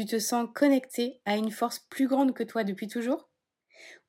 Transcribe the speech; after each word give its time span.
Tu 0.00 0.06
te 0.06 0.18
sens 0.18 0.48
connecté 0.54 1.20
à 1.26 1.36
une 1.36 1.50
force 1.50 1.78
plus 1.78 2.08
grande 2.08 2.32
que 2.32 2.42
toi 2.42 2.64
depuis 2.64 2.88
toujours? 2.88 3.28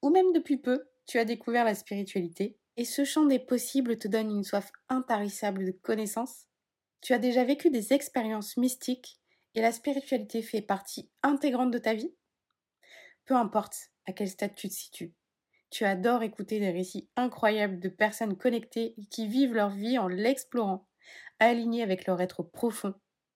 Ou 0.01 0.09
même 0.09 0.31
depuis 0.31 0.55
peu, 0.55 0.85
tu 1.05 1.19
as 1.19 1.25
découvert 1.25 1.65
la 1.65 1.75
spiritualité 1.75 2.57
et 2.77 2.85
ce 2.85 3.03
champ 3.03 3.25
des 3.25 3.39
possibles 3.39 3.97
te 3.97 4.07
donne 4.07 4.31
une 4.31 4.45
soif 4.45 4.71
intarissable 4.87 5.65
de 5.65 5.71
connaissances? 5.71 6.45
Tu 7.01 7.11
as 7.11 7.19
déjà 7.19 7.43
vécu 7.43 7.71
des 7.71 7.91
expériences 7.91 8.55
mystiques 8.55 9.19
et 9.53 9.61
la 9.61 9.73
spiritualité 9.73 10.41
fait 10.41 10.61
partie 10.61 11.11
intégrante 11.23 11.71
de 11.71 11.77
ta 11.77 11.93
vie? 11.93 12.15
Peu 13.25 13.35
importe 13.35 13.75
à 14.05 14.13
quel 14.13 14.29
stade 14.29 14.55
tu 14.55 14.69
te 14.69 14.73
situes, 14.73 15.13
tu 15.71 15.83
adores 15.83 16.23
écouter 16.23 16.61
des 16.61 16.71
récits 16.71 17.09
incroyables 17.17 17.81
de 17.81 17.89
personnes 17.89 18.37
connectées 18.37 18.95
qui 19.09 19.27
vivent 19.27 19.55
leur 19.55 19.71
vie 19.71 19.97
en 19.97 20.07
l'explorant, 20.07 20.87
alignées 21.39 21.83
avec 21.83 22.05
leur 22.05 22.21
être 22.21 22.43
profond, 22.43 22.93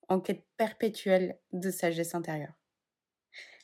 en 0.10 0.20
quête 0.20 0.46
perpétuelle 0.58 1.40
de 1.52 1.72
sagesse 1.72 2.16
intérieure. 2.16 2.60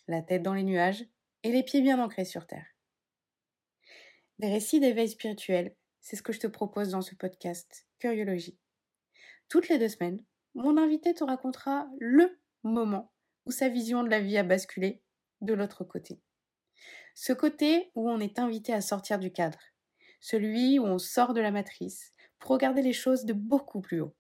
La 0.08 0.22
tête 0.22 0.44
dans 0.44 0.54
les 0.54 0.63
nuages 0.63 1.05
et 1.44 1.52
les 1.52 1.63
pieds 1.63 1.82
bien 1.82 2.04
ancrés 2.04 2.26
sur 2.26 2.48
terre. 2.48 2.68
Des 4.40 4.49
récits 4.49 4.80
d'éveil 4.80 5.09
spirituel, 5.09 5.76
c'est 5.99 6.16
ce 6.16 6.23
que 6.23 6.34
je 6.34 6.40
te 6.40 6.48
propose 6.48 6.90
dans 6.90 7.02
ce 7.02 7.16
podcast 7.16 7.88
Curiologie. 7.99 8.58
Toutes 9.49 9.70
les 9.70 9.77
deux 9.77 9.90
semaines, 9.90 10.23
mon 10.55 10.77
invité 10.77 11.13
te 11.13 11.23
racontera 11.23 11.88
le 11.99 12.40
moment 12.63 13.12
où 13.46 13.52
sa 13.52 13.70
vision 13.70 14.04
de 14.04 14.10
la 14.10 14.20
vie 14.20 14.38
a 14.38 14.44
basculé 14.44 15.02
de 15.41 15.54
l'autre 15.54 15.84
côté. 15.84 16.20
Ce 17.13 17.34
côté 17.34 17.91
où 17.96 18.10
on 18.10 18.20
est 18.20 18.40
invité 18.40 18.73
à 18.73 18.82
sortir 18.82 19.20
du 19.20 19.32
cadre, 19.32 19.60
celui 20.20 20.80
où 20.80 20.85
on 20.85 20.98
sort 20.98 21.34
de 21.34 21.41
la 21.41 21.52
matrice 21.52 22.13
pour 22.40 22.52
regarder 22.52 22.82
les 22.82 22.93
choses 22.93 23.26
de 23.26 23.34
beaucoup 23.34 23.82
plus 23.82 24.02
haut, 24.02 24.15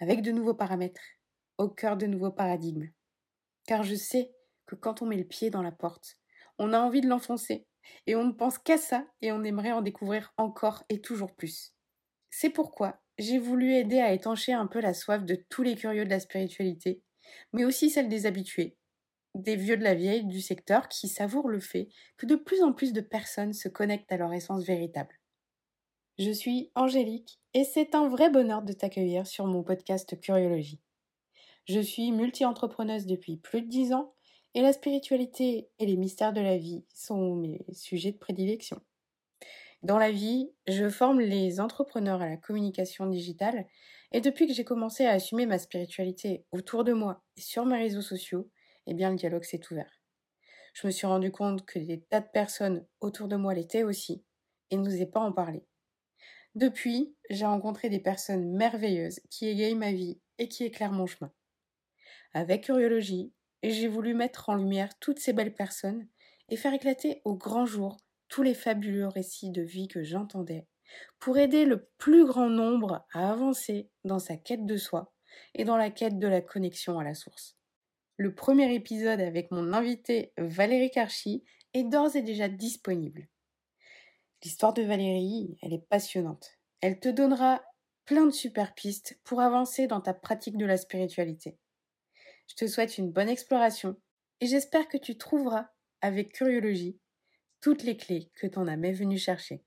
avec 0.00 0.22
de 0.22 0.32
nouveaux 0.32 0.54
paramètres, 0.54 1.02
au 1.60 1.68
cœur 1.68 1.98
de 1.98 2.06
nouveaux 2.06 2.30
paradigmes. 2.30 2.88
Car 3.66 3.82
je 3.82 3.94
sais 3.94 4.32
que 4.66 4.74
quand 4.74 5.02
on 5.02 5.06
met 5.06 5.16
le 5.16 5.26
pied 5.26 5.50
dans 5.50 5.62
la 5.62 5.72
porte, 5.72 6.16
on 6.58 6.72
a 6.72 6.80
envie 6.80 7.02
de 7.02 7.08
l'enfoncer, 7.08 7.66
et 8.06 8.16
on 8.16 8.24
ne 8.24 8.32
pense 8.32 8.58
qu'à 8.58 8.78
ça, 8.78 9.06
et 9.20 9.30
on 9.30 9.44
aimerait 9.44 9.72
en 9.72 9.82
découvrir 9.82 10.32
encore 10.38 10.84
et 10.88 11.02
toujours 11.02 11.34
plus. 11.34 11.74
C'est 12.30 12.50
pourquoi 12.50 13.00
j'ai 13.18 13.38
voulu 13.38 13.74
aider 13.74 13.98
à 13.98 14.14
étancher 14.14 14.54
un 14.54 14.66
peu 14.66 14.80
la 14.80 14.94
soif 14.94 15.24
de 15.24 15.34
tous 15.50 15.62
les 15.62 15.76
curieux 15.76 16.06
de 16.06 16.10
la 16.10 16.20
spiritualité, 16.20 17.02
mais 17.52 17.66
aussi 17.66 17.90
celle 17.90 18.08
des 18.08 18.24
habitués, 18.24 18.78
des 19.34 19.56
vieux 19.56 19.76
de 19.76 19.84
la 19.84 19.94
vieille 19.94 20.24
du 20.24 20.40
secteur 20.40 20.88
qui 20.88 21.08
savourent 21.08 21.50
le 21.50 21.60
fait 21.60 21.88
que 22.16 22.24
de 22.24 22.36
plus 22.36 22.62
en 22.62 22.72
plus 22.72 22.94
de 22.94 23.02
personnes 23.02 23.52
se 23.52 23.68
connectent 23.68 24.10
à 24.12 24.16
leur 24.16 24.32
essence 24.32 24.64
véritable. 24.64 25.20
Je 26.18 26.30
suis 26.30 26.70
Angélique 26.74 27.38
et 27.52 27.64
c'est 27.64 27.94
un 27.94 28.08
vrai 28.08 28.30
bonheur 28.30 28.62
de 28.62 28.72
t'accueillir 28.72 29.26
sur 29.26 29.46
mon 29.46 29.62
podcast 29.62 30.18
Curiologie. 30.20 30.80
Je 31.66 31.80
suis 31.80 32.10
multi-entrepreneuse 32.12 33.06
depuis 33.06 33.36
plus 33.36 33.62
de 33.62 33.68
dix 33.68 33.92
ans 33.92 34.14
et 34.54 34.62
la 34.62 34.72
spiritualité 34.72 35.68
et 35.78 35.86
les 35.86 35.96
mystères 35.96 36.32
de 36.32 36.40
la 36.40 36.56
vie 36.56 36.84
sont 36.94 37.36
mes 37.36 37.64
sujets 37.72 38.12
de 38.12 38.18
prédilection. 38.18 38.80
Dans 39.82 39.98
la 39.98 40.10
vie, 40.10 40.50
je 40.66 40.90
forme 40.90 41.20
les 41.20 41.60
entrepreneurs 41.60 42.20
à 42.20 42.28
la 42.28 42.36
communication 42.36 43.06
digitale 43.06 43.66
et 44.12 44.20
depuis 44.20 44.46
que 44.46 44.52
j'ai 44.52 44.64
commencé 44.64 45.06
à 45.06 45.12
assumer 45.12 45.46
ma 45.46 45.58
spiritualité 45.58 46.44
autour 46.52 46.84
de 46.84 46.92
moi 46.92 47.22
et 47.36 47.40
sur 47.40 47.64
mes 47.64 47.78
réseaux 47.78 48.02
sociaux, 48.02 48.50
eh 48.86 48.94
bien 48.94 49.10
le 49.10 49.16
dialogue 49.16 49.44
s'est 49.44 49.62
ouvert. 49.70 50.02
Je 50.74 50.86
me 50.86 50.92
suis 50.92 51.06
rendu 51.06 51.30
compte 51.30 51.64
que 51.64 51.78
des 51.78 52.00
tas 52.00 52.20
de 52.20 52.28
personnes 52.32 52.86
autour 53.00 53.28
de 53.28 53.36
moi 53.36 53.54
l'étaient 53.54 53.82
aussi 53.82 54.24
et 54.70 54.76
n'osaient 54.76 55.06
pas 55.06 55.20
en 55.20 55.32
parler. 55.32 55.64
Depuis, 56.54 57.14
j'ai 57.30 57.46
rencontré 57.46 57.88
des 57.88 58.00
personnes 58.00 58.50
merveilleuses 58.56 59.20
qui 59.30 59.46
égayent 59.46 59.74
ma 59.74 59.92
vie 59.92 60.20
et 60.38 60.48
qui 60.48 60.64
éclairent 60.64 60.92
mon 60.92 61.06
chemin. 61.06 61.32
Avec 62.32 62.64
curiologie, 62.64 63.32
j'ai 63.62 63.88
voulu 63.88 64.14
mettre 64.14 64.48
en 64.48 64.54
lumière 64.54 64.98
toutes 65.00 65.18
ces 65.18 65.32
belles 65.32 65.54
personnes 65.54 66.06
et 66.48 66.56
faire 66.56 66.74
éclater 66.74 67.20
au 67.24 67.34
grand 67.34 67.66
jour 67.66 67.96
tous 68.28 68.42
les 68.42 68.54
fabuleux 68.54 69.08
récits 69.08 69.50
de 69.50 69.62
vie 69.62 69.88
que 69.88 70.02
j'entendais 70.02 70.66
pour 71.18 71.38
aider 71.38 71.64
le 71.64 71.88
plus 71.98 72.26
grand 72.26 72.48
nombre 72.48 73.06
à 73.12 73.30
avancer 73.30 73.90
dans 74.04 74.18
sa 74.18 74.36
quête 74.36 74.66
de 74.66 74.76
soi 74.76 75.12
et 75.54 75.64
dans 75.64 75.76
la 75.76 75.90
quête 75.90 76.18
de 76.18 76.26
la 76.26 76.40
connexion 76.40 76.98
à 76.98 77.04
la 77.04 77.14
source. 77.14 77.56
Le 78.16 78.34
premier 78.34 78.74
épisode 78.74 79.20
avec 79.20 79.50
mon 79.50 79.72
invité 79.72 80.32
Valérie 80.36 80.90
Karchi 80.90 81.44
est 81.74 81.84
d'ores 81.84 82.16
et 82.16 82.22
déjà 82.22 82.48
disponible. 82.48 83.28
L'histoire 84.42 84.74
de 84.74 84.82
Valérie, 84.82 85.56
elle 85.62 85.72
est 85.72 85.86
passionnante. 85.88 86.58
Elle 86.80 86.98
te 86.98 87.08
donnera 87.08 87.62
plein 88.04 88.26
de 88.26 88.30
super 88.30 88.74
pistes 88.74 89.18
pour 89.24 89.40
avancer 89.40 89.86
dans 89.86 90.00
ta 90.00 90.14
pratique 90.14 90.56
de 90.56 90.66
la 90.66 90.76
spiritualité. 90.76 91.58
Je 92.50 92.56
te 92.56 92.66
souhaite 92.66 92.98
une 92.98 93.12
bonne 93.12 93.28
exploration 93.28 93.94
et 94.40 94.48
j'espère 94.48 94.88
que 94.88 94.98
tu 94.98 95.16
trouveras, 95.16 95.68
avec 96.00 96.32
curiologie, 96.32 96.98
toutes 97.60 97.84
les 97.84 97.96
clés 97.96 98.32
que 98.34 98.48
t'en 98.48 98.66
as 98.66 98.76
même 98.76 98.96
venu 98.96 99.18
chercher. 99.18 99.62